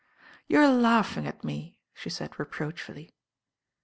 ^ 0.01 0.03
You 0.47 0.57
are 0.61 0.67
laughing 0.67 1.27
at 1.27 1.43
me," 1.43 1.77
she 1.93 2.09
sai^J 2.09 2.39
reproachfully. 2.39 3.13